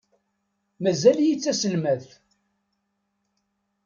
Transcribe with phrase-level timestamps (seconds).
[0.81, 2.07] Mazal-iyi d taselmadt.